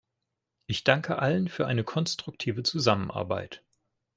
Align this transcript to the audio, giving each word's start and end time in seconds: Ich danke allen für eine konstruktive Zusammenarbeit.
Ich 0.65 0.83
danke 0.83 1.19
allen 1.19 1.47
für 1.47 1.67
eine 1.67 1.83
konstruktive 1.83 2.63
Zusammenarbeit. 2.63 3.63